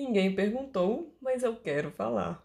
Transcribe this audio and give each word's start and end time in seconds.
Ninguém 0.00 0.34
perguntou, 0.34 1.14
mas 1.20 1.42
eu 1.42 1.54
quero 1.54 1.90
falar. 1.90 2.42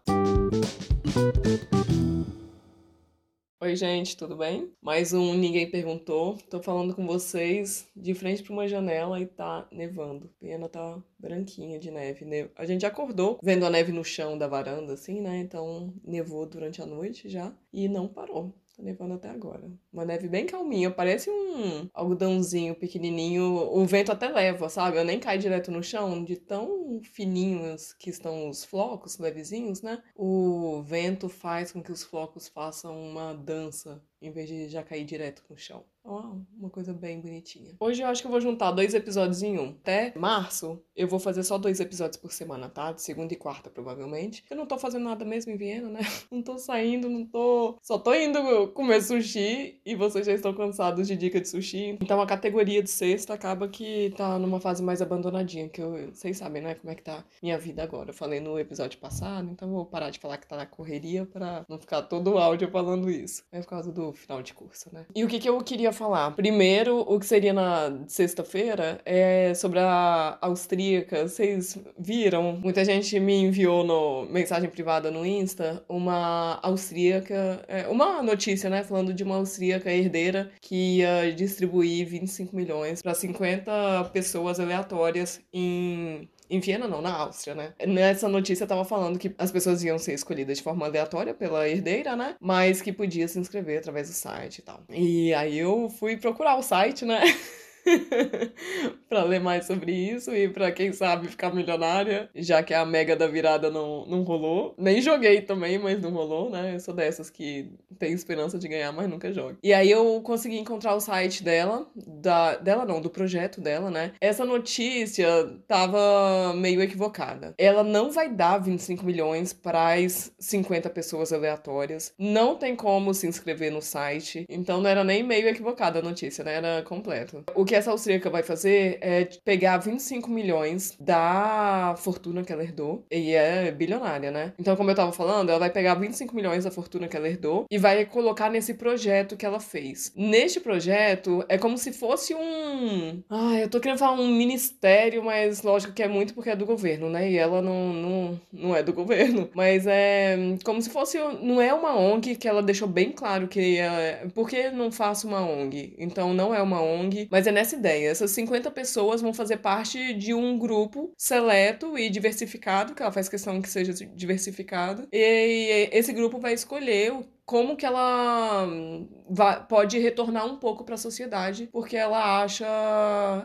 Oi, 3.58 3.74
gente, 3.74 4.14
tudo 4.14 4.36
bem? 4.36 4.70
Mais 4.78 5.14
um 5.14 5.32
Ninguém 5.32 5.70
Perguntou. 5.70 6.36
Tô 6.50 6.62
falando 6.62 6.94
com 6.94 7.06
vocês 7.06 7.88
de 7.96 8.12
frente 8.12 8.42
para 8.42 8.52
uma 8.52 8.68
janela 8.68 9.18
e 9.18 9.24
tá 9.24 9.66
nevando. 9.72 10.30
Pena 10.38 10.68
tá 10.68 11.02
branquinha 11.18 11.78
de 11.78 11.90
neve. 11.90 12.26
A 12.56 12.66
gente 12.66 12.84
acordou 12.84 13.38
vendo 13.42 13.64
a 13.64 13.70
neve 13.70 13.90
no 13.90 14.04
chão 14.04 14.36
da 14.36 14.46
varanda, 14.46 14.92
assim, 14.92 15.22
né? 15.22 15.38
Então 15.38 15.94
nevou 16.04 16.44
durante 16.44 16.82
a 16.82 16.86
noite 16.86 17.26
já 17.26 17.56
e 17.72 17.88
não 17.88 18.06
parou. 18.06 18.54
Tá 18.76 18.82
nevando 18.82 19.14
até 19.14 19.30
agora. 19.30 19.70
Uma 19.90 20.04
neve 20.04 20.28
bem 20.28 20.44
calminha, 20.44 20.90
parece 20.90 21.30
um 21.30 21.88
algodãozinho 21.94 22.74
pequenininho. 22.74 23.42
O 23.42 23.86
vento 23.86 24.12
até 24.12 24.28
leva, 24.28 24.68
sabe? 24.68 24.98
Eu 24.98 25.04
nem 25.04 25.18
cai 25.18 25.38
direto 25.38 25.70
no 25.70 25.82
chão, 25.82 26.22
de 26.22 26.36
tão 26.36 27.00
fininhos 27.02 27.94
que 27.94 28.10
estão 28.10 28.50
os 28.50 28.64
flocos 28.64 29.18
levezinhos, 29.18 29.80
né? 29.80 30.02
O 30.14 30.82
vento 30.82 31.28
faz 31.28 31.72
com 31.72 31.82
que 31.82 31.90
os 31.92 32.02
flocos 32.02 32.48
façam 32.48 32.94
uma 33.00 33.32
dança 33.32 34.04
em 34.20 34.30
vez 34.30 34.46
de 34.48 34.68
já 34.68 34.82
cair 34.82 35.04
direto 35.06 35.42
no 35.48 35.56
chão. 35.56 35.84
Uma 36.06 36.70
coisa 36.70 36.92
bem 36.92 37.20
bonitinha. 37.20 37.74
Hoje 37.80 38.02
eu 38.02 38.06
acho 38.06 38.22
que 38.22 38.26
eu 38.26 38.30
vou 38.30 38.40
juntar 38.40 38.70
dois 38.70 38.94
episódios 38.94 39.42
em 39.42 39.58
um. 39.58 39.70
Até 39.70 40.12
março, 40.16 40.80
eu 40.94 41.08
vou 41.08 41.18
fazer 41.18 41.42
só 41.42 41.58
dois 41.58 41.80
episódios 41.80 42.16
por 42.16 42.32
semana, 42.32 42.68
tá? 42.68 42.92
De 42.92 43.02
segunda 43.02 43.32
e 43.32 43.36
quarta, 43.36 43.68
provavelmente. 43.68 44.44
Eu 44.48 44.56
não 44.56 44.66
tô 44.66 44.78
fazendo 44.78 45.04
nada 45.04 45.24
mesmo 45.24 45.52
em 45.52 45.56
Viena, 45.56 45.88
né? 45.88 46.00
Não 46.30 46.42
tô 46.42 46.58
saindo, 46.58 47.08
não 47.08 47.24
tô. 47.24 47.78
Só 47.82 47.98
tô 47.98 48.12
indo 48.14 48.68
comer 48.68 49.00
sushi 49.00 49.80
e 49.84 49.94
vocês 49.94 50.26
já 50.26 50.32
estão 50.32 50.52
cansados 50.52 51.06
de 51.06 51.16
dica 51.16 51.40
de 51.40 51.48
sushi. 51.48 51.96
Então 52.00 52.20
a 52.20 52.26
categoria 52.26 52.82
de 52.82 52.90
sexta 52.90 53.32
acaba 53.34 53.68
que 53.68 54.12
tá 54.16 54.38
numa 54.38 54.60
fase 54.60 54.82
mais 54.82 55.00
abandonadinha, 55.00 55.68
que 55.68 55.80
eu, 55.80 56.12
vocês 56.12 56.36
sabem, 56.36 56.62
né? 56.62 56.74
Como 56.74 56.90
é 56.90 56.94
que 56.94 57.02
tá 57.02 57.24
minha 57.42 57.58
vida 57.58 57.82
agora. 57.82 58.10
Eu 58.10 58.14
falei 58.14 58.40
no 58.40 58.58
episódio 58.58 58.98
passado, 58.98 59.48
então 59.50 59.70
vou 59.70 59.86
parar 59.86 60.10
de 60.10 60.18
falar 60.18 60.36
que 60.36 60.46
tá 60.46 60.56
na 60.56 60.66
correria 60.66 61.24
pra 61.26 61.64
não 61.68 61.78
ficar 61.78 62.02
todo 62.02 62.32
o 62.32 62.38
áudio 62.38 62.70
falando 62.70 63.10
isso. 63.10 63.42
É 63.50 63.60
por 63.60 63.68
causa 63.68 63.92
do 63.92 64.12
final 64.12 64.42
de 64.42 64.52
curso, 64.52 64.90
né? 64.92 65.06
E 65.14 65.24
o 65.24 65.28
que, 65.28 65.38
que 65.38 65.48
eu 65.48 65.58
queria 65.62 65.92
falar? 65.96 66.30
Primeiro, 66.32 67.00
o 67.00 67.18
que 67.18 67.26
seria 67.26 67.52
na 67.52 68.04
sexta-feira 68.06 69.00
é 69.04 69.54
sobre 69.54 69.78
a 69.80 70.38
austríaca. 70.40 71.28
Vocês 71.28 71.78
viram? 71.98 72.52
Muita 72.52 72.84
gente 72.84 73.18
me 73.18 73.34
enviou 73.34 73.84
no 73.84 74.26
mensagem 74.26 74.68
privada 74.68 75.10
no 75.10 75.24
Insta 75.24 75.84
uma 75.88 76.58
austríaca, 76.62 77.64
é, 77.68 77.88
uma 77.88 78.22
notícia, 78.22 78.68
né, 78.70 78.82
falando 78.82 79.12
de 79.12 79.24
uma 79.24 79.36
austríaca 79.36 79.90
herdeira 79.90 80.50
que 80.60 80.98
ia 80.98 81.32
distribuir 81.34 82.06
25 82.06 82.54
milhões 82.54 83.02
para 83.02 83.14
50 83.14 84.10
pessoas 84.12 84.60
aleatórias 84.60 85.40
em 85.52 86.28
em 86.48 86.60
Viena, 86.60 86.86
não, 86.86 87.00
na 87.00 87.12
Áustria, 87.12 87.54
né? 87.54 87.72
Nessa 87.86 88.28
notícia 88.28 88.66
tava 88.66 88.84
falando 88.84 89.18
que 89.18 89.34
as 89.38 89.50
pessoas 89.50 89.82
iam 89.82 89.98
ser 89.98 90.14
escolhidas 90.14 90.58
de 90.58 90.62
forma 90.62 90.86
aleatória 90.86 91.34
pela 91.34 91.68
herdeira, 91.68 92.14
né? 92.16 92.36
Mas 92.40 92.80
que 92.80 92.92
podia 92.92 93.26
se 93.28 93.38
inscrever 93.38 93.78
através 93.78 94.08
do 94.08 94.14
site 94.14 94.58
e 94.58 94.62
tal. 94.62 94.82
E 94.90 95.34
aí 95.34 95.58
eu 95.58 95.88
fui 95.88 96.16
procurar 96.16 96.56
o 96.56 96.62
site, 96.62 97.04
né? 97.04 97.20
para 99.08 99.22
ler 99.24 99.40
mais 99.40 99.66
sobre 99.66 99.92
isso 99.92 100.34
e 100.34 100.48
para 100.48 100.72
quem 100.72 100.92
sabe 100.92 101.28
ficar 101.28 101.54
milionária, 101.54 102.28
já 102.34 102.62
que 102.62 102.74
a 102.74 102.84
mega 102.84 103.16
da 103.16 103.26
virada 103.26 103.70
não, 103.70 104.04
não 104.06 104.22
rolou. 104.22 104.74
Nem 104.76 105.00
joguei 105.00 105.40
também, 105.40 105.78
mas 105.78 106.00
não 106.00 106.10
rolou, 106.10 106.50
né? 106.50 106.74
Eu 106.74 106.80
sou 106.80 106.94
dessas 106.94 107.30
que 107.30 107.70
tem 107.98 108.12
esperança 108.12 108.58
de 108.58 108.68
ganhar, 108.68 108.92
mas 108.92 109.08
nunca 109.08 109.32
jogo. 109.32 109.56
E 109.62 109.72
aí 109.72 109.90
eu 109.90 110.20
consegui 110.22 110.58
encontrar 110.58 110.94
o 110.94 111.00
site 111.00 111.42
dela, 111.42 111.86
da 111.94 112.56
dela 112.56 112.84
não, 112.84 113.00
do 113.00 113.10
projeto 113.10 113.60
dela, 113.60 113.90
né? 113.90 114.12
Essa 114.20 114.44
notícia 114.44 115.26
tava 115.66 116.52
meio 116.54 116.82
equivocada. 116.82 117.54
Ela 117.58 117.82
não 117.82 118.10
vai 118.10 118.28
dar 118.28 118.58
25 118.58 119.04
milhões 119.04 119.52
para 119.52 119.94
as 119.94 120.32
50 120.38 120.90
pessoas 120.90 121.32
aleatórias. 121.32 122.12
Não 122.18 122.56
tem 122.56 122.74
como 122.74 123.14
se 123.14 123.26
inscrever 123.26 123.70
no 123.70 123.82
site. 123.82 124.44
Então 124.48 124.80
não 124.80 124.90
era 124.90 125.04
nem 125.04 125.22
meio 125.22 125.48
equivocada 125.48 125.98
a 125.98 126.02
notícia, 126.02 126.44
né? 126.44 126.54
Era 126.54 126.82
completo. 126.82 127.44
O 127.54 127.64
que 127.64 127.75
essa 127.76 127.90
austríaca 127.90 128.30
vai 128.30 128.42
fazer 128.42 128.98
é 129.00 129.28
pegar 129.44 129.78
25 129.78 130.30
milhões 130.30 130.96
da 130.98 131.94
fortuna 131.98 132.42
que 132.42 132.52
ela 132.52 132.62
herdou, 132.62 133.04
e 133.10 133.32
é 133.32 133.70
bilionária, 133.70 134.30
né? 134.30 134.52
Então, 134.58 134.76
como 134.76 134.90
eu 134.90 134.94
tava 134.94 135.12
falando, 135.12 135.50
ela 135.50 135.58
vai 135.58 135.70
pegar 135.70 135.94
25 135.94 136.34
milhões 136.34 136.64
da 136.64 136.70
fortuna 136.70 137.08
que 137.08 137.16
ela 137.16 137.28
herdou 137.28 137.66
e 137.70 137.78
vai 137.78 138.04
colocar 138.04 138.50
nesse 138.50 138.74
projeto 138.74 139.36
que 139.36 139.46
ela 139.46 139.60
fez. 139.60 140.12
Neste 140.16 140.60
projeto, 140.60 141.44
é 141.48 141.58
como 141.58 141.78
se 141.78 141.92
fosse 141.92 142.34
um. 142.34 143.22
Ah, 143.30 143.58
eu 143.60 143.68
tô 143.68 143.80
querendo 143.80 143.98
falar 143.98 144.20
um 144.20 144.28
ministério, 144.28 145.24
mas 145.24 145.62
lógico 145.62 145.92
que 145.92 146.02
é 146.02 146.08
muito 146.08 146.34
porque 146.34 146.50
é 146.50 146.56
do 146.56 146.66
governo, 146.66 147.08
né? 147.10 147.30
E 147.30 147.36
ela 147.36 147.60
não, 147.60 147.92
não, 147.92 148.40
não 148.52 148.76
é 148.76 148.82
do 148.82 148.92
governo. 148.92 149.48
Mas 149.54 149.86
é 149.86 150.36
como 150.64 150.80
se 150.80 150.90
fosse. 150.90 151.18
Não 151.42 151.60
é 151.60 151.72
uma 151.72 151.96
ONG 151.96 152.36
que 152.36 152.48
ela 152.48 152.62
deixou 152.62 152.86
bem 152.86 153.10
claro 153.10 153.48
que. 153.48 153.78
É, 153.78 154.26
por 154.34 154.48
que 154.48 154.70
não 154.70 154.92
faço 154.92 155.26
uma 155.26 155.40
ONG? 155.40 155.94
Então, 155.98 156.32
não 156.34 156.54
é 156.54 156.60
uma 156.60 156.80
ONG, 156.80 157.28
mas 157.30 157.46
é 157.46 157.52
nessa 157.52 157.65
essa 157.66 157.76
ideia. 157.76 158.08
Essas 158.08 158.30
50 158.30 158.70
pessoas 158.70 159.20
vão 159.20 159.34
fazer 159.34 159.58
parte 159.58 160.14
de 160.14 160.32
um 160.32 160.58
grupo 160.58 161.12
seleto 161.16 161.98
e 161.98 162.08
diversificado, 162.08 162.94
que 162.94 163.02
ela 163.02 163.12
faz 163.12 163.28
questão 163.28 163.60
que 163.60 163.68
seja 163.68 163.92
diversificado. 164.14 165.06
E 165.12 165.88
esse 165.92 166.12
grupo 166.12 166.38
vai 166.38 166.54
escolher 166.54 167.12
como 167.46 167.76
que 167.76 167.86
ela 167.86 168.64
hum, 168.66 169.08
vai, 169.30 169.64
pode 169.66 169.98
retornar 169.98 170.44
um 170.44 170.56
pouco 170.56 170.84
para 170.84 170.96
a 170.96 170.98
sociedade, 170.98 171.68
porque 171.72 171.96
ela 171.96 172.42
acha 172.42 172.66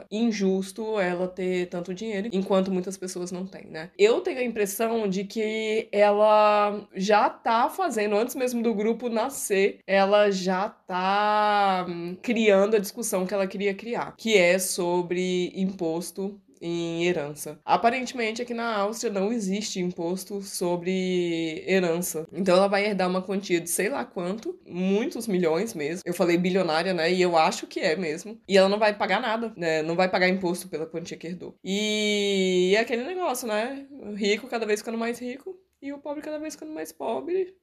injusto 0.09 0.99
ela 0.99 1.27
ter 1.27 1.67
tanto 1.67 1.93
dinheiro, 1.93 2.27
enquanto 2.33 2.71
muitas 2.71 2.97
pessoas 2.97 3.31
não 3.31 3.45
têm, 3.45 3.67
né? 3.67 3.91
Eu 3.97 4.19
tenho 4.21 4.39
a 4.39 4.43
impressão 4.43 5.07
de 5.07 5.23
que 5.23 5.87
ela 5.91 6.87
já 6.95 7.29
tá 7.29 7.69
fazendo, 7.69 8.15
antes 8.15 8.35
mesmo 8.35 8.63
do 8.63 8.73
grupo 8.73 9.07
nascer, 9.07 9.79
ela 9.85 10.31
já 10.31 10.67
tá 10.67 11.85
hum, 11.87 12.17
criando 12.21 12.75
a 12.75 12.79
discussão 12.79 13.25
que 13.25 13.33
ela 13.33 13.45
queria 13.45 13.73
criar, 13.73 14.15
que 14.17 14.35
é 14.35 14.57
sobre 14.57 15.53
imposto 15.55 16.41
em 16.61 17.05
herança. 17.05 17.59
Aparentemente, 17.65 18.41
aqui 18.41 18.53
na 18.53 18.77
Áustria 18.77 19.11
não 19.11 19.33
existe 19.33 19.79
imposto 19.79 20.41
sobre 20.41 21.63
herança. 21.67 22.27
Então 22.31 22.55
ela 22.55 22.67
vai 22.67 22.85
herdar 22.85 23.09
uma 23.09 23.21
quantia 23.21 23.59
de 23.59 23.69
sei 23.69 23.89
lá 23.89 24.05
quanto, 24.05 24.57
muitos 24.65 25.27
milhões 25.27 25.73
mesmo. 25.73 26.03
Eu 26.05 26.13
falei 26.13 26.37
bilionária, 26.37 26.93
né? 26.93 27.11
E 27.11 27.21
eu 27.21 27.37
acho 27.37 27.67
que 27.67 27.79
é 27.79 27.95
mesmo. 27.95 28.39
E 28.47 28.57
ela 28.57 28.69
não 28.69 28.79
vai 28.79 28.95
pagar 28.95 29.21
nada, 29.21 29.53
né? 29.57 29.81
Não 29.81 29.95
vai 29.95 30.09
pagar 30.09 30.29
imposto 30.29 30.67
pela 30.67 30.85
quantia 30.85 31.17
que 31.17 31.27
herdou. 31.27 31.55
E 31.63 32.73
é 32.75 32.79
aquele 32.79 33.03
negócio, 33.03 33.47
né? 33.47 33.87
O 33.91 34.13
rico 34.13 34.47
cada 34.47 34.65
vez 34.65 34.79
ficando 34.81 34.97
mais 34.97 35.19
rico 35.19 35.57
e 35.81 35.91
o 35.91 35.97
pobre 35.97 36.21
cada 36.21 36.37
vez 36.37 36.53
ficando 36.53 36.73
mais 36.73 36.91
pobre. 36.91 37.55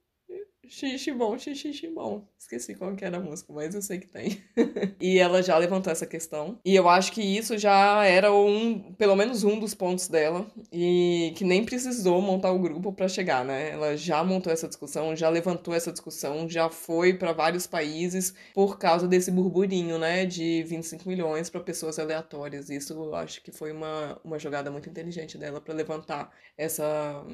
Xixi 0.69 1.11
bom, 1.11 1.35
xixi 1.37 1.87
bom. 1.87 2.23
Esqueci 2.37 2.75
qual 2.75 2.95
que 2.95 3.03
era 3.03 3.17
a 3.17 3.19
música, 3.19 3.51
mas 3.51 3.73
eu 3.73 3.81
sei 3.81 3.97
que 3.97 4.07
tem. 4.07 4.39
e 5.01 5.17
ela 5.17 5.41
já 5.41 5.57
levantou 5.57 5.91
essa 5.91 6.05
questão. 6.05 6.59
E 6.63 6.75
eu 6.75 6.87
acho 6.87 7.11
que 7.11 7.21
isso 7.21 7.57
já 7.57 8.05
era 8.05 8.31
um, 8.31 8.93
pelo 8.93 9.15
menos 9.15 9.43
um 9.43 9.59
dos 9.59 9.73
pontos 9.73 10.07
dela. 10.07 10.45
E 10.71 11.33
que 11.35 11.43
nem 11.43 11.65
precisou 11.65 12.21
montar 12.21 12.51
o 12.51 12.59
grupo 12.59 12.93
para 12.93 13.07
chegar, 13.07 13.43
né? 13.43 13.71
Ela 13.71 13.97
já 13.97 14.23
montou 14.23 14.53
essa 14.53 14.67
discussão, 14.67 15.15
já 15.15 15.27
levantou 15.27 15.73
essa 15.73 15.91
discussão, 15.91 16.47
já 16.47 16.69
foi 16.69 17.15
para 17.15 17.33
vários 17.33 17.65
países 17.65 18.35
por 18.53 18.77
causa 18.77 19.07
desse 19.07 19.31
burburinho, 19.31 19.97
né? 19.97 20.23
De 20.23 20.63
25 20.63 21.09
milhões 21.09 21.49
para 21.49 21.61
pessoas 21.61 21.97
aleatórias. 21.97 22.69
Isso 22.69 22.93
eu 22.93 23.15
acho 23.15 23.41
que 23.41 23.51
foi 23.51 23.71
uma, 23.71 24.21
uma 24.23 24.37
jogada 24.37 24.69
muito 24.69 24.87
inteligente 24.87 25.35
dela 25.35 25.59
para 25.59 25.73
levantar 25.73 26.31
essa 26.55 27.25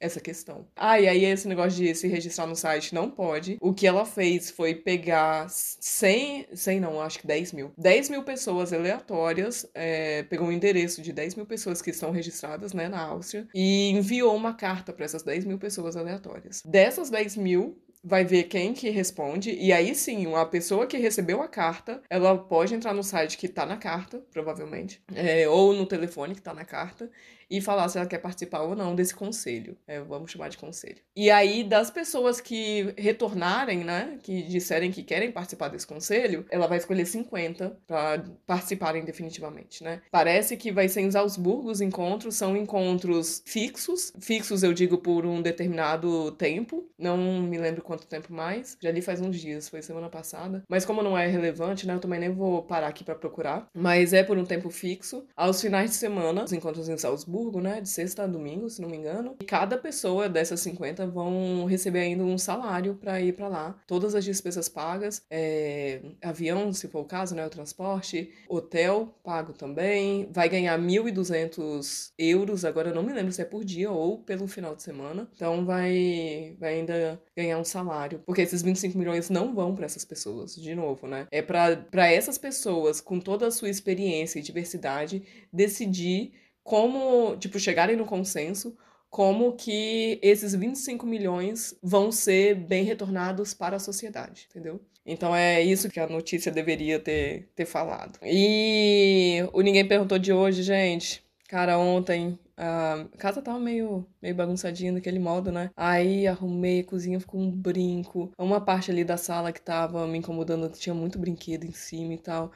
essa 0.00 0.20
questão. 0.20 0.66
Ah, 0.76 1.00
e 1.00 1.08
aí 1.08 1.24
esse 1.24 1.48
negócio 1.48 1.82
de 1.82 1.94
se 1.94 2.08
registrar 2.08 2.46
no 2.46 2.56
site 2.56 2.94
não 2.94 3.10
pode. 3.10 3.58
O 3.60 3.72
que 3.72 3.86
ela 3.86 4.04
fez 4.04 4.50
foi 4.50 4.74
pegar 4.74 5.46
100, 5.48 6.48
100 6.52 6.80
não, 6.80 7.00
acho 7.00 7.18
que 7.18 7.26
10 7.26 7.52
mil. 7.52 7.72
10 7.76 8.08
mil 8.10 8.22
pessoas 8.22 8.72
aleatórias, 8.72 9.66
é, 9.74 10.22
pegou 10.24 10.46
o 10.46 10.50
um 10.50 10.52
endereço 10.52 11.02
de 11.02 11.12
10 11.12 11.34
mil 11.36 11.46
pessoas 11.46 11.80
que 11.80 11.90
estão 11.90 12.10
registradas, 12.10 12.72
né, 12.72 12.88
na 12.88 13.00
Áustria, 13.00 13.48
e 13.54 13.90
enviou 13.90 14.34
uma 14.34 14.54
carta 14.54 14.92
para 14.92 15.04
essas 15.04 15.22
10 15.22 15.44
mil 15.44 15.58
pessoas 15.58 15.96
aleatórias. 15.96 16.62
Dessas 16.64 17.10
10 17.10 17.36
mil, 17.36 17.78
vai 18.04 18.24
ver 18.24 18.44
quem 18.44 18.74
que 18.74 18.90
responde, 18.90 19.50
e 19.50 19.72
aí 19.72 19.94
sim, 19.94 20.34
a 20.34 20.44
pessoa 20.44 20.86
que 20.86 20.96
recebeu 20.98 21.40
a 21.42 21.48
carta, 21.48 22.02
ela 22.10 22.36
pode 22.36 22.74
entrar 22.74 22.92
no 22.92 23.02
site 23.02 23.38
que 23.38 23.48
tá 23.48 23.64
na 23.64 23.76
carta, 23.76 24.22
provavelmente, 24.32 25.02
é, 25.14 25.48
ou 25.48 25.72
no 25.72 25.86
telefone 25.86 26.34
que 26.34 26.42
tá 26.42 26.52
na 26.52 26.64
carta, 26.64 27.10
e 27.50 27.60
falar 27.60 27.88
se 27.88 27.98
ela 27.98 28.06
quer 28.06 28.18
participar 28.18 28.62
ou 28.62 28.74
não 28.74 28.94
desse 28.94 29.14
conselho. 29.14 29.76
É, 29.86 30.00
vamos 30.00 30.30
chamar 30.30 30.48
de 30.48 30.58
conselho. 30.58 30.96
E 31.14 31.30
aí, 31.30 31.62
das 31.62 31.90
pessoas 31.90 32.40
que 32.40 32.94
retornarem, 32.96 33.84
né, 33.84 34.18
que 34.22 34.42
disserem 34.42 34.90
que 34.90 35.02
querem 35.02 35.30
participar 35.30 35.68
desse 35.68 35.86
conselho, 35.86 36.44
ela 36.50 36.66
vai 36.66 36.78
escolher 36.78 37.06
50 37.06 37.78
para 37.86 38.24
participarem 38.46 39.04
definitivamente, 39.04 39.82
né? 39.82 40.02
Parece 40.10 40.56
que 40.56 40.72
vai 40.72 40.88
ser 40.88 41.02
em 41.02 41.10
Salzburgo 41.10 41.70
os 41.70 41.80
encontros, 41.80 42.34
são 42.34 42.56
encontros 42.56 43.42
fixos. 43.46 44.12
Fixos 44.20 44.62
eu 44.62 44.72
digo 44.72 44.98
por 44.98 45.24
um 45.26 45.40
determinado 45.40 46.32
tempo, 46.32 46.88
não 46.98 47.16
me 47.42 47.58
lembro 47.58 47.82
quanto 47.82 47.93
tempo 47.98 48.32
mais. 48.32 48.76
Já 48.80 48.90
li 48.90 49.00
faz 49.00 49.20
uns 49.20 49.38
dias, 49.40 49.68
foi 49.68 49.82
semana 49.82 50.08
passada. 50.08 50.62
Mas 50.68 50.84
como 50.84 51.02
não 51.02 51.16
é 51.16 51.26
relevante, 51.26 51.86
né, 51.86 51.94
eu 51.94 52.00
também 52.00 52.20
nem 52.20 52.30
vou 52.30 52.62
parar 52.62 52.88
aqui 52.88 53.04
para 53.04 53.14
procurar. 53.14 53.68
Mas 53.74 54.12
é 54.12 54.22
por 54.22 54.38
um 54.38 54.44
tempo 54.44 54.70
fixo. 54.70 55.24
Aos 55.36 55.60
finais 55.60 55.90
de 55.90 55.96
semana, 55.96 56.44
os 56.44 56.52
encontros 56.52 56.88
em 56.88 56.96
Salzburgo 56.96 57.54
né? 57.60 57.80
De 57.80 57.88
sexta 57.88 58.24
a 58.24 58.26
domingo, 58.26 58.68
se 58.68 58.80
não 58.80 58.88
me 58.88 58.96
engano. 58.96 59.36
E 59.40 59.44
cada 59.44 59.76
pessoa 59.76 60.28
dessas 60.28 60.60
50 60.60 61.06
vão 61.06 61.64
receber 61.66 62.00
ainda 62.00 62.22
um 62.22 62.38
salário 62.38 62.94
para 62.94 63.20
ir 63.20 63.32
para 63.32 63.48
lá. 63.48 63.78
Todas 63.86 64.14
as 64.14 64.24
despesas 64.24 64.68
pagas, 64.68 65.22
é, 65.30 66.00
avião, 66.22 66.72
se 66.72 66.88
for 66.88 67.00
o 67.00 67.04
caso, 67.04 67.34
né? 67.34 67.44
O 67.46 67.50
transporte, 67.50 68.32
hotel 68.48 69.14
pago 69.22 69.52
também. 69.52 70.28
Vai 70.30 70.48
ganhar 70.48 70.78
1.200 70.78 72.12
euros, 72.18 72.64
agora 72.64 72.90
eu 72.90 72.94
não 72.94 73.02
me 73.02 73.12
lembro 73.12 73.32
se 73.32 73.42
é 73.42 73.44
por 73.44 73.64
dia 73.64 73.90
ou 73.90 74.18
pelo 74.18 74.46
final 74.46 74.74
de 74.74 74.82
semana. 74.82 75.28
Então 75.34 75.64
vai, 75.64 76.56
vai 76.58 76.74
ainda 76.74 77.20
ganhar 77.36 77.58
um 77.58 77.64
salário. 77.84 78.22
Porque 78.26 78.42
esses 78.42 78.62
25 78.62 78.96
milhões 78.98 79.30
não 79.30 79.54
vão 79.54 79.74
para 79.74 79.84
essas 79.84 80.04
pessoas, 80.04 80.54
de 80.54 80.74
novo, 80.74 81.06
né? 81.06 81.26
É 81.30 81.42
para 81.42 82.10
essas 82.10 82.38
pessoas, 82.38 83.00
com 83.00 83.20
toda 83.20 83.46
a 83.46 83.50
sua 83.50 83.68
experiência 83.68 84.38
e 84.38 84.42
diversidade, 84.42 85.22
decidir 85.52 86.32
como, 86.62 87.36
tipo, 87.36 87.58
chegarem 87.58 87.96
no 87.96 88.06
consenso 88.06 88.76
como 89.10 89.52
que 89.52 90.18
esses 90.20 90.56
25 90.56 91.06
milhões 91.06 91.78
vão 91.80 92.10
ser 92.10 92.56
bem 92.56 92.82
retornados 92.82 93.54
para 93.54 93.76
a 93.76 93.80
sociedade, 93.80 94.48
entendeu? 94.50 94.80
Então 95.06 95.36
é 95.36 95.62
isso 95.62 95.88
que 95.88 96.00
a 96.00 96.08
notícia 96.08 96.50
deveria 96.50 96.98
ter, 96.98 97.48
ter 97.54 97.64
falado. 97.64 98.18
E 98.24 99.38
o 99.52 99.60
Ninguém 99.60 99.86
Perguntou 99.86 100.18
de 100.18 100.32
hoje, 100.32 100.64
gente. 100.64 101.22
Cara, 101.48 101.78
ontem 101.78 102.36
a 102.56 103.06
casa 103.18 103.42
tava 103.42 103.58
meio, 103.58 104.06
meio 104.22 104.34
bagunçadinha 104.34 104.92
daquele 104.92 105.18
modo, 105.18 105.50
né? 105.50 105.70
Aí 105.76 106.26
arrumei, 106.26 106.80
a 106.80 106.84
cozinha 106.84 107.20
ficou 107.20 107.40
um 107.40 107.50
brinco. 107.50 108.32
Uma 108.38 108.60
parte 108.60 108.90
ali 108.90 109.04
da 109.04 109.16
sala 109.16 109.52
que 109.52 109.60
tava 109.60 110.06
me 110.06 110.18
incomodando, 110.18 110.68
tinha 110.68 110.94
muito 110.94 111.18
brinquedo 111.18 111.64
em 111.64 111.72
cima 111.72 112.14
e 112.14 112.18
tal. 112.18 112.52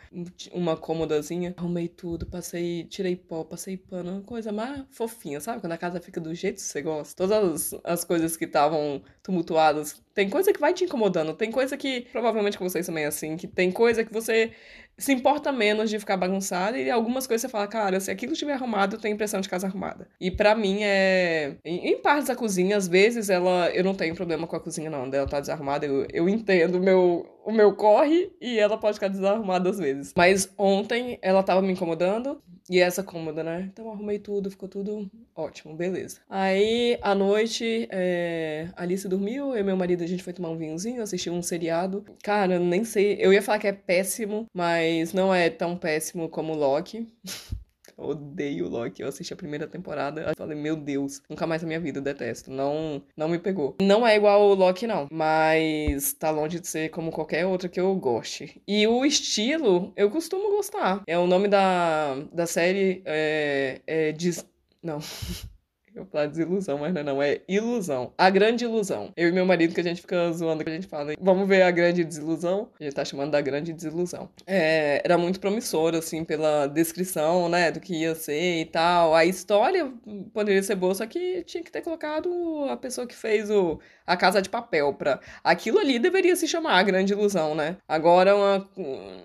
Uma 0.53 0.77
cômodazinha. 0.77 1.55
Arrumei 1.57 1.89
tudo, 1.89 2.27
passei, 2.27 2.85
tirei 2.85 3.17
pó, 3.17 3.45
passei 3.45 3.77
pano, 3.77 4.13
uma 4.13 4.23
coisa 4.23 4.53
mais 4.53 4.85
fofinha, 4.91 5.41
sabe? 5.41 5.61
Quando 5.61 5.73
a 5.73 5.79
casa 5.79 6.01
fica 6.01 6.21
do 6.21 6.35
jeito 6.35 6.57
que 6.57 6.63
você 6.63 6.83
gosta. 6.83 7.15
Todas 7.17 7.73
as, 7.73 7.81
as 7.85 8.05
coisas 8.05 8.37
que 8.37 8.45
estavam 8.45 9.03
tumultuadas. 9.23 10.01
Tem 10.15 10.29
coisa 10.29 10.53
que 10.53 10.61
vai 10.61 10.75
te 10.75 10.85
incomodando, 10.85 11.33
tem 11.35 11.51
coisa 11.51 11.77
que, 11.77 12.01
provavelmente 12.11 12.59
com 12.59 12.69
vocês 12.69 12.87
também 12.87 13.05
é 13.05 13.07
assim, 13.07 13.37
que 13.37 13.47
tem 13.47 13.71
coisa 13.71 14.05
que 14.05 14.13
você 14.13 14.53
se 14.99 15.13
importa 15.13 15.53
menos 15.53 15.89
de 15.89 15.99
ficar 15.99 16.17
bagunçada 16.17 16.77
e 16.77 16.91
algumas 16.91 17.27
coisas 17.27 17.43
você 17.43 17.49
fala, 17.49 17.69
cara, 17.69 18.01
se 18.01 18.11
aquilo 18.11 18.33
estiver 18.33 18.55
arrumado, 18.55 18.97
eu 18.97 19.01
tenho 19.01 19.15
impressão 19.15 19.41
de 19.41 19.49
casa 19.49 19.69
arrumada. 19.69 20.09
E 20.21 20.31
para 20.31 20.55
mim 20.57 20.81
é. 20.83 21.55
Em, 21.65 21.91
em 21.91 22.03
partes 22.03 22.27
da 22.27 22.35
cozinha, 22.35 22.77
às 22.77 22.89
vezes 22.89 23.31
ela. 23.31 23.71
Eu 23.71 23.85
não 23.85 23.95
tenho 23.95 24.15
problema 24.15 24.47
com 24.47 24.57
a 24.57 24.61
cozinha, 24.61 24.91
não. 24.91 25.09
Dela 25.09 25.29
tá 25.29 25.39
desarrumada. 25.39 25.87
Eu, 25.87 26.07
eu 26.13 26.29
entendo 26.29 26.81
meu, 26.81 27.25
o 27.49 27.53
meu 27.53 27.75
corre 27.75 28.31
e 28.43 28.59
ela 28.59 28.77
pode 28.77 28.95
ficar 28.95 29.09
desarrumada 29.09 29.71
às 29.71 29.79
vezes. 29.79 30.13
Mas 30.15 30.53
ontem 30.59 31.19
ela 31.23 31.43
tava 31.43 31.63
me 31.63 31.73
incomodando. 31.73 32.43
E 32.71 32.79
essa 32.81 33.03
cômoda, 33.03 33.43
né? 33.43 33.71
Então 33.73 33.91
arrumei 33.91 34.19
tudo, 34.19 34.51
ficou 34.51 34.69
tudo 34.69 35.11
ótimo, 35.35 35.75
beleza. 35.75 36.19
Aí, 36.29 36.99
à 37.01 37.15
noite, 37.15 37.89
é... 37.91 38.69
Alice 38.77 39.09
dormiu, 39.09 39.55
eu 39.55 39.61
e 39.61 39.63
meu 39.63 39.75
marido, 39.75 40.05
a 40.05 40.07
gente 40.07 40.23
foi 40.23 40.35
tomar 40.35 40.51
um 40.51 40.59
vinhozinho, 40.59 41.03
assistir 41.03 41.31
um 41.31 41.41
seriado. 41.41 42.05
Cara, 42.23 42.59
nem 42.59 42.85
sei, 42.85 43.17
eu 43.19 43.33
ia 43.33 43.41
falar 43.41 43.59
que 43.59 43.69
é 43.69 43.73
péssimo, 43.73 44.45
mas 44.53 45.15
não 45.15 45.35
é 45.35 45.49
tão 45.49 45.79
péssimo 45.79 46.29
como 46.29 46.55
Loki. 46.55 47.09
odeio 47.99 48.69
Loki. 48.69 49.03
Eu 49.03 49.09
assisti 49.09 49.33
a 49.33 49.37
primeira 49.37 49.67
temporada, 49.67 50.23
eu 50.23 50.37
falei, 50.37 50.57
meu 50.57 50.77
Deus, 50.77 51.21
nunca 51.29 51.47
mais 51.47 51.63
na 51.63 51.69
minha 51.69 51.81
vida, 51.81 52.01
detesto. 52.01 52.51
Não, 52.51 53.03
não 53.17 53.29
me 53.29 53.39
pegou. 53.39 53.77
Não 53.83 54.07
é 54.07 54.17
igual 54.17 54.49
o 54.49 54.55
Loki, 54.55 54.87
não. 54.87 55.09
Mas 55.11 56.13
tá 56.13 56.31
longe 56.31 56.61
de 56.61 56.69
ser 56.69 56.91
como 56.91 57.11
qualquer 57.11 57.45
outra 57.47 57.69
que 57.69 57.81
eu 57.81 57.95
goste. 57.97 58.63
E 58.67 58.87
o 58.87 59.05
estilo, 59.05 59.93
eu 59.97 60.11
costumo 60.11 60.51
gostar. 60.51 61.03
É 61.07 61.19
o 61.19 61.27
nome 61.27 61.49
da, 61.49 62.15
da 62.33 62.47
série 62.47 63.03
é, 63.05 63.81
é 63.87 64.13
Dis... 64.13 64.47
Não. 64.83 65.01
Eu 65.99 66.07
falar 66.07 66.27
desilusão, 66.27 66.79
mas 66.79 66.95
não 66.95 67.01
é 67.01 67.05
não, 67.05 67.23
é 67.23 67.41
ilusão. 67.49 68.13
A 68.17 68.31
grande 68.31 68.65
ilusão. 68.65 69.13
Eu 69.17 69.29
e 69.29 69.33
meu 69.33 69.45
marido, 69.45 69.75
que 69.75 69.81
a 69.81 69.85
gente 69.85 70.01
fica 70.01 70.31
zoando, 70.33 70.63
que 70.63 70.71
a 70.71 70.73
gente 70.73 70.87
fala, 70.87 71.15
vamos 71.21 71.49
ver 71.49 71.63
a 71.63 71.71
grande 71.73 72.05
desilusão. 72.05 72.69
A 72.79 72.85
gente 72.85 72.95
tá 72.95 73.05
chamando 73.05 73.33
da 73.33 73.41
grande 73.41 73.73
desilusão. 73.73 74.29
É, 74.47 75.03
era 75.05 75.19
muito 75.19 75.41
promissor, 75.41 75.97
assim, 75.97 76.25
pela 76.25 76.69
descrição, 76.69 77.49
né, 77.49 77.73
do 77.73 77.81
que 77.81 77.95
ia 77.95 78.15
ser 78.15 78.61
e 78.61 78.65
tal. 78.67 79.13
A 79.13 79.25
história 79.25 79.93
poderia 80.33 80.63
ser 80.63 80.77
boa, 80.77 80.95
só 80.95 81.05
que 81.05 81.43
tinha 81.43 81.65
que 81.65 81.73
ter 81.73 81.83
colocado 81.83 82.31
a 82.71 82.77
pessoa 82.77 83.07
que 83.07 83.17
fez 83.17 83.51
o, 83.51 83.81
a 84.07 84.17
Casa 84.17 84.41
de 84.41 84.49
Papel 84.49 84.95
pra... 84.95 85.19
Aquilo 85.43 85.81
ali 85.81 85.99
deveria 85.99 86.37
se 86.37 86.47
chamar 86.47 86.79
a 86.79 86.83
grande 86.85 87.13
ilusão, 87.13 87.57
né? 87.57 87.77
Agora 87.89 88.37
uma... 88.37 88.69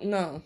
Não. 0.02 0.42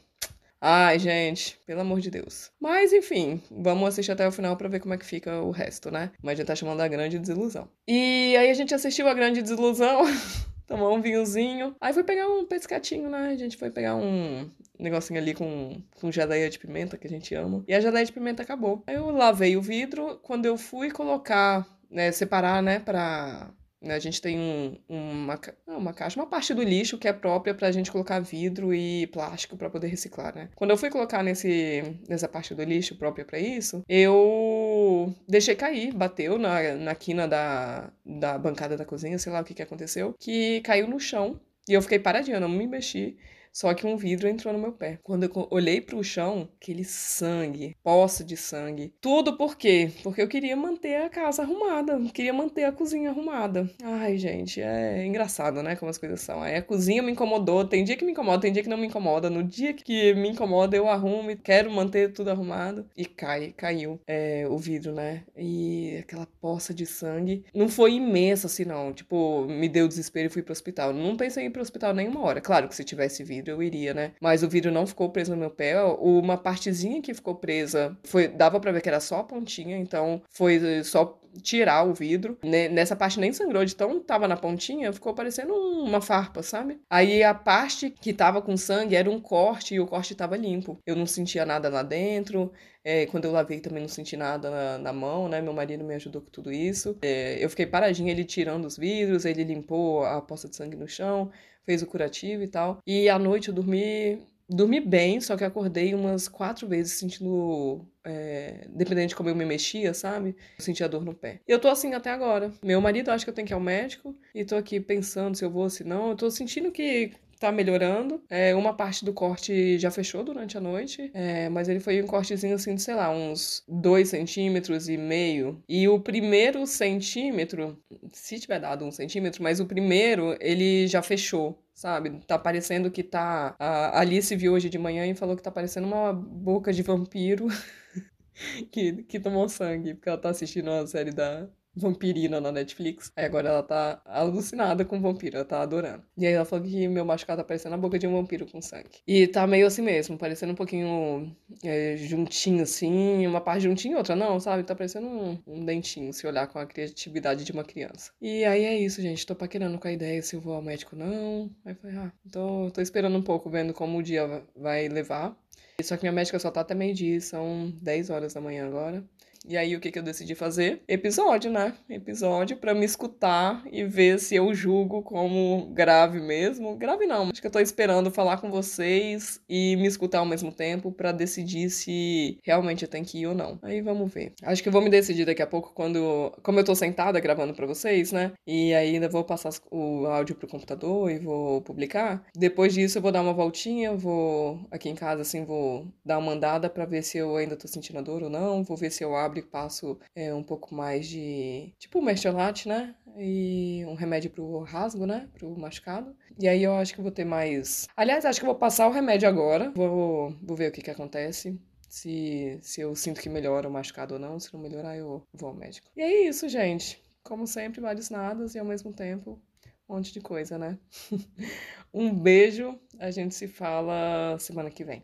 Ai, 0.60 0.98
gente, 0.98 1.60
pelo 1.66 1.82
amor 1.82 2.00
de 2.00 2.10
Deus. 2.10 2.52
Mas 2.60 2.92
enfim, 2.92 3.42
vamos 3.52 3.90
assistir 3.90 4.12
até 4.12 4.28
o 4.28 4.32
final 4.32 4.58
para 4.58 4.68
ver 4.68 4.80
como 4.80 4.94
é 4.94 4.98
que 4.98 5.06
fica 5.06 5.42
o 5.42 5.52
resto, 5.52 5.92
né? 5.92 6.12
Mas 6.22 6.38
gente 6.38 6.48
tá 6.48 6.56
chamando 6.56 6.82
a 6.82 6.88
grande 6.88 7.20
desilusão. 7.20 7.68
E 7.88 8.36
aí 8.38 8.50
a 8.50 8.54
gente 8.54 8.74
assistiu 8.74 9.08
a 9.08 9.14
grande 9.14 9.42
desilusão. 9.42 10.02
tomou 10.68 10.94
um 10.96 11.02
vinhozinho. 11.02 11.76
Aí 11.80 11.94
foi 11.94 12.04
pegar 12.04 12.28
um 12.28 12.46
pescatinho, 12.46 13.10
né? 13.10 13.30
A 13.30 13.36
gente 13.36 13.58
foi 13.58 13.72
pegar 13.72 13.96
um 13.96 14.50
negocinho 14.78 15.20
ali 15.20 15.34
com, 15.34 15.82
com 16.00 16.12
geleia 16.12 16.50
de 16.50 16.60
pimenta, 16.60 16.98
que 16.98 17.08
a 17.08 17.10
gente 17.10 17.34
ama. 17.34 17.64
E 17.68 17.74
a 17.74 17.80
geleia 17.80 18.06
de 18.06 18.12
pimenta 18.12 18.44
acabou. 18.44 18.84
Aí 18.86 18.96
eu 18.96 19.10
lavei 19.10 19.56
o 19.56 19.62
vidro. 19.62 20.20
Quando 20.22 20.46
eu 20.46 20.58
fui 20.58 20.92
colocar, 20.92 21.66
né, 21.90 22.12
separar, 22.12 22.62
né, 22.62 22.80
pra 22.80 23.50
a 23.84 24.00
gente 24.00 24.22
tem 24.22 24.40
um, 24.40 24.78
uma, 24.90 25.40
uma 25.68 25.94
caixa, 25.94 26.20
uma 26.20 26.28
parte 26.28 26.54
do 26.54 26.64
lixo 26.64 26.98
que 26.98 27.08
é 27.08 27.14
própria 27.14 27.54
para 27.54 27.68
a 27.68 27.72
gente 27.72 27.92
colocar 27.92 28.20
vidro 28.20 28.74
e 28.74 29.08
plástico 29.08 29.56
para 29.56 29.70
poder 29.70 29.88
reciclar, 29.88 30.36
né? 30.36 30.50
Quando 30.56 30.72
eu 30.72 30.78
fui 30.78 30.90
colocar 30.90 31.24
nesse, 31.24 31.84
nessa 32.08 32.28
parte 32.28 32.56
do 32.56 32.64
lixo 32.64 32.98
própria 32.98 33.24
para 33.24 33.40
isso, 33.40 33.84
eu 33.88 35.14
deixei 35.28 35.56
cair, 35.56 35.94
bateu 35.94 36.38
na, 36.38 36.76
na 36.76 36.96
quina 36.96 37.28
da, 37.28 37.92
da 38.06 38.38
bancada 38.38 38.76
da 38.76 38.86
cozinha, 38.86 39.20
sei 39.20 39.32
lá 39.32 39.42
o 39.42 39.44
que, 39.44 39.54
que 39.54 39.62
aconteceu, 39.62 40.16
que 40.20 40.62
caiu 40.62 40.88
no 40.88 41.00
chão. 41.00 41.40
E 41.70 41.74
eu 41.74 41.82
fiquei 41.82 42.00
paradinha, 42.00 42.40
não 42.40 42.50
me 42.50 42.66
mexi. 42.66 43.18
Só 43.58 43.74
que 43.74 43.88
um 43.88 43.98
vidro 43.98 44.28
entrou 44.28 44.54
no 44.54 44.60
meu 44.60 44.72
pé. 44.72 45.00
Quando 45.02 45.24
eu 45.24 45.48
olhei 45.50 45.82
para 45.82 45.98
o 45.98 46.04
chão, 46.04 46.48
aquele 46.62 46.84
sangue, 46.84 47.76
poça 47.84 48.24
de 48.24 48.38
sangue. 48.38 48.94
Tudo 49.02 49.36
por 49.36 49.58
quê? 49.58 49.90
Porque 50.04 50.22
eu 50.22 50.28
queria 50.28 50.56
manter 50.56 50.98
a 50.98 51.10
casa 51.10 51.42
arrumada, 51.42 52.00
queria 52.14 52.32
manter 52.32 52.66
a 52.66 52.72
cozinha 52.72 53.10
arrumada. 53.10 53.68
Ai, 53.82 54.16
gente, 54.20 54.62
é 54.62 55.04
engraçado, 55.04 55.64
né? 55.64 55.76
Como 55.76 55.90
as 55.90 55.98
coisas 55.98 56.22
são. 56.22 56.40
Aí 56.40 56.56
a 56.56 56.62
cozinha 56.62 57.02
me 57.02 57.14
incomodou. 57.14 57.66
Tem 57.66 57.84
dia 57.84 57.98
que 57.98 58.06
me 58.06 58.12
incomoda, 58.12 58.42
tem 58.42 58.54
dia 58.54 58.62
que 58.62 58.70
não 58.70 58.78
me 58.78 58.86
incomoda. 58.86 59.28
No 59.28 59.44
dia 59.44 59.74
que 59.74 60.14
me 60.14 60.30
incomoda, 60.30 60.78
eu 60.78 60.88
arrumo 60.88 61.32
e 61.32 61.36
quero 61.36 61.72
manter 61.72 62.14
tudo 62.14 62.30
arrumado. 62.30 62.86
E 62.96 63.08
cai, 63.08 63.56
caiu 63.58 64.00
é, 64.06 64.46
o 64.48 64.60
vidro, 64.60 64.94
né? 64.94 65.24
E 65.36 65.98
aquela 65.98 66.28
poça 66.40 66.76
de 66.76 66.86
sangue. 66.86 67.44
Não 67.56 67.68
foi 67.68 67.94
imensa 67.94 68.46
assim, 68.46 68.66
não. 68.66 68.94
Tipo, 68.94 69.48
me 69.48 69.68
deu 69.68 69.88
desespero 69.88 70.28
e 70.28 70.30
fui 70.30 70.44
pro 70.44 70.52
hospital. 70.52 70.94
Não 70.94 71.18
pensei 71.18 71.46
em 71.46 71.48
ir 71.48 71.50
pro 71.50 71.64
hospital 71.64 71.96
nenhuma 71.96 72.22
hora. 72.22 72.40
Claro 72.40 72.68
que 72.68 72.76
se 72.76 72.84
tivesse 72.84 73.24
vidro, 73.24 73.47
vidro, 73.48 73.52
eu 73.52 73.64
iria, 73.64 73.94
né? 73.94 74.12
Mas 74.22 74.44
o 74.44 74.50
vidro 74.50 74.72
não 74.72 74.86
ficou 74.86 75.10
preso 75.10 75.32
no 75.32 75.38
meu 75.38 75.50
pé. 75.50 75.82
Uma 75.84 76.38
partezinha 76.38 77.02
que 77.02 77.14
ficou 77.14 77.36
presa, 77.36 77.98
foi 78.04 78.28
dava 78.28 78.60
para 78.60 78.72
ver 78.72 78.82
que 78.82 78.90
era 78.90 79.00
só 79.00 79.20
a 79.20 79.24
pontinha, 79.24 79.78
então 79.78 80.22
foi 80.30 80.84
só 80.84 81.20
tirar 81.42 81.84
o 81.84 81.94
vidro. 81.94 82.38
Nessa 82.44 82.96
parte 82.96 83.20
nem 83.20 83.32
sangrou, 83.32 83.64
de 83.64 83.76
tão 83.76 84.00
tava 84.00 84.28
na 84.28 84.36
pontinha, 84.36 84.92
ficou 84.92 85.14
parecendo 85.14 85.54
uma 85.54 86.02
farpa, 86.02 86.42
sabe? 86.42 86.80
Aí 86.90 87.24
a 87.24 87.34
parte 87.34 87.90
que 87.90 88.14
tava 88.14 88.42
com 88.42 88.58
sangue 88.58 88.96
era 88.96 89.10
um 89.10 89.20
corte 89.20 89.76
e 89.76 89.80
o 89.80 89.88
corte 89.88 90.16
tava 90.16 90.36
limpo. 90.36 90.80
Eu 90.86 90.96
não 90.96 91.06
sentia 91.06 91.46
nada 91.46 91.70
lá 91.70 91.84
dentro. 91.84 92.52
É, 92.84 93.06
quando 93.08 93.26
eu 93.26 93.34
lavei 93.34 93.60
também 93.60 93.82
não 93.82 93.90
senti 93.90 94.16
nada 94.16 94.50
na, 94.50 94.78
na, 94.78 94.94
mão, 94.94 95.28
né? 95.28 95.42
Meu 95.42 95.52
marido 95.52 95.84
me 95.84 95.94
ajudou 95.96 96.22
com 96.22 96.30
tudo 96.30 96.52
isso. 96.52 96.98
É, 97.02 97.38
eu 97.44 97.50
fiquei 97.50 97.66
paradinha, 97.66 98.12
ele 98.12 98.24
tirando 98.24 98.64
os 98.66 98.78
vidros, 98.78 99.26
ele 99.26 99.44
limpou 99.44 100.06
a 100.06 100.22
poça 100.22 100.48
de 100.48 100.56
sangue 100.56 100.78
no 100.78 100.88
chão, 100.88 101.30
fez 101.68 101.84
o 101.84 101.86
curativo 101.86 102.42
e 102.42 102.48
tal. 102.48 102.80
E 102.88 103.10
à 103.10 103.20
noite 103.20 103.50
eu 103.50 103.54
dormi, 103.54 104.20
dormi 104.50 104.80
bem, 104.80 105.20
só 105.20 105.36
que 105.36 105.44
acordei 105.44 105.94
umas 105.94 106.28
quatro 106.30 106.68
vezes 106.68 106.94
sentindo. 106.94 107.86
É, 108.04 108.66
dependendo 108.70 109.10
de 109.10 109.16
como 109.18 109.28
eu 109.28 109.36
me 109.36 109.44
mexia, 109.46 109.94
sabe? 109.94 110.34
Eu 110.58 110.64
sentia 110.64 110.88
dor 110.88 111.04
no 111.04 111.14
pé. 111.14 111.42
E 111.46 111.52
eu 111.52 111.60
tô 111.60 111.68
assim 111.68 111.94
até 111.94 112.10
agora. 112.10 112.54
Meu 112.64 112.80
marido 112.80 113.10
acha 113.12 113.26
que 113.26 113.30
eu 113.30 113.34
tenho 113.34 113.46
que 113.46 113.54
ir 113.54 113.56
ao 113.56 113.60
médico. 113.60 114.16
E 114.34 114.46
tô 114.46 114.56
aqui 114.56 114.80
pensando 114.80 115.36
se 115.36 115.44
eu 115.44 115.52
vou 115.52 115.64
ou 115.64 115.70
se 115.70 115.84
não. 115.84 116.12
Eu 116.12 116.16
tô 116.16 116.32
sentindo 116.32 116.72
que 116.72 117.12
tá 117.40 117.52
melhorando. 117.52 118.22
É, 118.30 118.56
uma 118.56 118.74
parte 118.74 119.06
do 119.06 119.14
corte 119.14 119.78
já 119.78 119.92
fechou 119.92 120.24
durante 120.24 120.58
a 120.58 120.62
noite, 120.62 121.12
é, 121.14 121.50
mas 121.50 121.70
ele 121.70 121.80
foi 121.80 122.02
um 122.02 122.08
cortezinho 122.08 122.56
assim 122.56 122.76
de, 122.76 122.82
sei 122.82 122.96
lá, 122.96 123.10
uns 123.10 123.64
2 123.68 124.10
centímetros 124.10 124.90
e 124.90 124.98
meio. 124.98 125.62
E 125.68 125.88
o 125.88 126.00
primeiro 126.00 126.66
centímetro, 126.66 127.78
se 128.12 128.40
tiver 128.40 128.60
dado 128.60 128.86
um 128.86 128.92
centímetro, 128.92 129.44
mas 129.44 129.60
o 129.60 129.66
primeiro 129.66 130.38
ele 130.40 130.88
já 130.88 131.02
fechou 131.02 131.62
sabe? 131.74 132.20
Tá 132.26 132.40
parecendo 132.40 132.90
que 132.90 133.04
tá. 133.04 133.56
A 133.60 134.00
Alice 134.00 134.36
viu 134.36 134.54
hoje 134.54 134.68
de 134.68 134.80
manhã 134.80 135.06
e 135.06 135.14
falou 135.14 135.36
que 135.36 135.44
tá 135.44 135.52
parecendo 135.52 135.86
uma 135.86 136.12
boca 136.12 136.74
de 136.74 136.82
vampiro 136.82 137.48
que, 138.72 139.04
que 139.04 139.20
tomou 139.20 139.48
sangue, 139.48 139.94
porque 139.94 140.10
ela 140.10 140.18
tá 140.18 140.30
assistindo 140.30 140.72
a 140.72 140.88
série 140.88 141.12
da, 141.12 141.48
vampirina 141.78 142.42
na 142.42 142.52
Netflix. 142.52 143.12
Aí 143.16 143.26
agora 143.26 143.50
ela 143.50 143.64
tá 143.64 144.02
alucinada 144.06 144.84
com 144.84 145.00
vampiro, 145.00 145.38
ela 145.38 145.46
tá 145.46 145.62
adorando. 145.62 146.04
E 146.18 146.26
aí 146.26 146.34
ela 146.34 146.46
falou 146.46 146.66
que 146.66 146.88
meu 146.88 147.06
machucado 147.06 147.42
tá 147.42 147.48
parecendo 147.48 147.76
a 147.76 147.78
boca 147.78 148.00
de 148.00 148.08
um 148.08 148.14
vampiro 148.14 148.46
com 148.46 148.62
sangue. 148.62 148.90
E 149.08 149.28
tá 149.28 149.46
meio 149.46 149.68
assim 149.68 149.82
mesmo, 149.82 150.18
parecendo 150.18 150.54
um 150.54 150.56
pouquinho 150.56 151.36
é, 151.64 151.96
juntinho 151.98 152.64
assim, 152.64 153.26
uma 153.28 153.42
parte 153.42 153.64
juntinha 153.64 153.94
e 153.94 153.98
outra 153.98 154.16
não, 154.16 154.40
sabe? 154.40 154.64
Tá 154.64 154.76
parecendo 154.76 155.08
um, 155.08 155.38
um, 155.48 155.66
dentinho, 155.66 156.12
se 156.12 156.26
olhar 156.26 156.48
com 156.48 156.60
a 156.60 156.66
criatividade 156.66 157.44
de 157.44 157.52
uma 157.52 157.64
criança. 157.64 158.12
E 158.22 158.44
aí 158.44 158.64
é 158.64 158.78
isso, 158.78 159.02
gente. 159.02 159.26
Tô 159.26 159.36
paquerando 159.36 159.78
com 159.78 159.88
a 159.88 159.92
ideia 159.92 160.22
se 160.22 160.36
eu 160.36 160.42
vou 160.42 160.54
ao 160.54 160.62
médico 160.62 160.96
não. 160.96 161.50
Aí 161.66 161.76
foi, 161.76 161.92
ah, 161.92 162.12
tô, 162.32 162.72
tô 162.72 162.82
esperando 162.82 163.18
um 163.18 163.24
pouco, 163.24 163.50
vendo 163.50 163.74
como 163.74 164.00
o 164.00 164.04
dia 164.04 164.44
vai 164.56 164.88
levar. 164.88 165.38
Só 165.84 165.96
que 165.96 166.04
minha 166.04 166.12
médica 166.12 166.40
só 166.40 166.50
tá 166.50 166.62
até 166.62 166.74
meio-dia, 166.74 167.22
são 167.22 167.72
10 167.82 168.10
horas 168.10 168.34
da 168.34 168.42
manhã 168.42 168.66
agora. 168.66 169.04
E 169.48 169.56
aí 169.56 169.78
o 169.78 169.80
que, 169.80 169.90
que 169.90 169.98
eu 169.98 170.04
decidi 170.04 170.36
fazer? 170.36 170.82
Episódio, 170.90 171.50
né? 171.50 171.74
Episódio 171.90 172.58
para 172.58 172.74
me 172.74 172.86
escutar 172.86 173.64
e 173.72 173.86
ver 173.86 174.20
se 174.20 174.36
eu 174.36 174.54
julgo 174.54 175.02
como 175.02 175.72
grave 175.74 176.20
mesmo. 176.20 176.76
Grave 176.76 177.06
não, 177.06 177.30
acho 177.30 177.40
que 177.40 177.48
eu 177.48 177.52
tô 177.52 177.62
esperando 177.62 178.12
falar 178.12 178.42
com 178.42 178.52
vocês 178.52 179.40
e 179.48 179.78
me 179.78 179.88
escutar 179.88 180.20
ao 180.20 180.26
mesmo 180.26 180.52
tempo 180.52 180.92
para 180.92 181.14
decidir 181.14 181.70
se 181.70 182.38
realmente 182.44 182.84
eu 182.84 182.90
tenho 182.90 183.06
que 183.06 183.20
ir 183.20 183.28
ou 183.28 183.34
não. 183.34 183.58
Aí 183.62 183.80
vamos 183.80 184.14
ver. 184.14 184.34
Acho 184.44 184.62
que 184.62 184.68
eu 184.68 184.74
vou 184.74 184.82
me 184.82 184.90
decidir 184.90 185.24
daqui 185.24 185.42
a 185.42 185.48
pouco 185.48 185.72
quando, 185.74 186.34
como 186.44 186.60
eu 186.60 186.66
tô 186.66 186.76
sentada 186.76 187.18
gravando 187.18 187.54
para 187.54 187.66
vocês, 187.66 188.12
né? 188.12 188.34
E 188.46 188.74
aí 188.74 188.96
ainda 188.96 189.08
vou 189.08 189.24
passar 189.24 189.54
o 189.72 190.06
áudio 190.08 190.36
pro 190.36 190.50
computador 190.50 191.10
e 191.10 191.20
vou 191.20 191.62
publicar. 191.62 192.22
Depois 192.36 192.74
disso 192.74 192.98
eu 192.98 193.02
vou 193.02 193.14
dar 193.14 193.22
uma 193.22 193.34
voltinha, 193.34 193.96
vou 193.96 194.60
aqui 194.70 194.90
em 194.90 194.96
casa 194.96 195.22
assim, 195.22 195.46
vou 195.46 195.88
dar 196.04 196.18
uma 196.18 196.34
andada 196.34 196.70
para 196.70 196.84
ver 196.84 197.02
se 197.02 197.18
eu 197.18 197.38
ainda 197.38 197.56
tô 197.56 197.66
sentindo 197.66 198.00
a 198.00 198.02
dor 198.02 198.24
ou 198.24 198.30
não, 198.30 198.62
vou 198.62 198.76
ver 198.76 198.92
se 198.92 199.06
eu 199.06 199.16
abro 199.16 199.37
passo 199.42 200.00
é, 200.16 200.34
um 200.34 200.44
pouco 200.44 200.74
mais 200.74 201.08
de. 201.08 201.74
Tipo 201.80 202.02
mercholate, 202.02 202.68
né? 202.68 202.96
E 203.18 203.84
um 203.88 203.96
remédio 203.96 204.30
pro 204.30 204.60
rasgo, 204.60 205.06
né? 205.06 205.30
Pro 205.34 205.58
machucado. 205.58 206.16
E 206.40 206.48
aí 206.48 206.64
eu 206.64 206.76
acho 206.76 206.94
que 206.94 207.02
vou 207.02 207.12
ter 207.12 207.26
mais. 207.26 207.88
Aliás, 207.96 208.26
acho 208.26 208.40
que 208.40 208.46
vou 208.46 208.56
passar 208.56 208.88
o 208.88 208.92
remédio 208.92 209.28
agora. 209.28 209.72
Vou, 209.76 210.36
vou 210.42 210.58
ver 210.58 210.70
o 210.70 210.72
que 210.72 210.82
que 210.82 210.92
acontece. 210.92 211.60
Se, 211.90 212.60
se 212.62 212.82
eu 212.82 212.96
sinto 212.96 213.22
que 213.22 213.30
melhora 213.30 213.68
o 213.68 213.72
machucado 213.72 214.16
ou 214.16 214.20
não. 214.20 214.40
Se 214.40 214.54
não 214.54 214.62
melhorar, 214.62 214.98
eu 214.98 215.24
vou 215.34 215.50
ao 215.50 215.56
médico. 215.56 215.88
E 215.96 216.02
é 216.02 216.28
isso, 216.28 216.48
gente. 216.48 217.02
Como 217.24 217.48
sempre, 217.48 217.82
vários 217.82 218.10
nadas 218.10 218.56
e 218.56 218.60
ao 218.60 218.66
mesmo 218.66 218.94
tempo 218.94 219.42
um 219.90 219.96
monte 219.96 220.12
de 220.12 220.20
coisa, 220.20 220.58
né? 220.58 220.78
um 221.94 222.14
beijo. 222.14 222.78
A 223.00 223.10
gente 223.10 223.34
se 223.34 223.48
fala 223.48 224.38
semana 224.40 224.70
que 224.70 224.84
vem. 224.84 225.04